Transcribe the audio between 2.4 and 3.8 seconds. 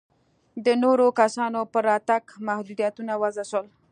محدودیتونه وضع شول.